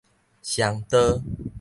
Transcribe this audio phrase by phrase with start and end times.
[0.41, 1.21] 雙刀